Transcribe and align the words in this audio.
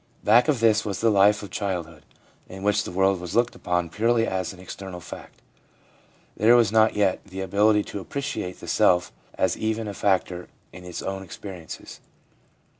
Back 0.23 0.47
of 0.47 0.61
this 0.61 0.83
was 0.83 0.99
the 0.99 1.11
life 1.11 1.43
of 1.43 1.51
child 1.51 1.85
hood, 1.85 2.03
in 2.49 2.63
which 2.63 2.85
the 2.85 2.91
world 2.91 3.19
was 3.21 3.35
looked 3.35 3.53
upon 3.53 3.89
purely 3.91 4.25
as 4.25 4.51
an 4.51 4.57
external 4.59 4.99
fact; 4.99 5.43
there 6.35 6.55
was 6.55 6.71
not 6.71 6.95
yet 6.95 7.23
the 7.23 7.41
ability 7.41 7.83
to 7.83 7.99
appreciate 7.99 8.59
the 8.61 8.67
self 8.67 9.11
as 9.35 9.55
even 9.55 9.87
a 9.87 9.93
factor 9.93 10.47
in 10.73 10.83
its 10.85 11.03
own 11.03 11.21
experiences. 11.21 11.99